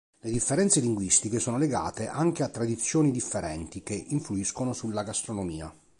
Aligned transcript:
Le 0.21 0.31
differenze 0.31 0.79
linguistiche 0.79 1.37
sono 1.37 1.59
legate 1.59 2.07
anche 2.07 2.41
a 2.41 2.49
tradizioni 2.49 3.11
differenti 3.11 3.83
che 3.83 3.93
influiscono 3.93 4.73
sulla 4.73 5.03
gastronomia. 5.03 5.71